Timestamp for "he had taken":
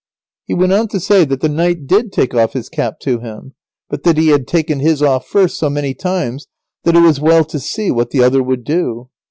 4.17-4.79